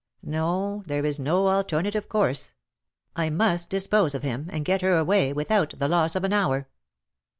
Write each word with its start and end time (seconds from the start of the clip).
No; 0.23 0.81
there 0.87 1.05
is 1.05 1.19
no 1.19 1.45
alter 1.45 1.79
native 1.79 2.09
course. 2.09 2.53
I 3.15 3.29
must 3.29 3.69
dispose 3.69 4.15
of 4.15 4.23
him^ 4.23 4.49
and 4.51 4.65
get 4.65 4.81
her 4.81 4.97
away, 4.97 5.31
without 5.31 5.75
the 5.77 5.87
loss 5.87 6.15
of 6.15 6.23
an 6.23 6.33
hour. 6.33 6.67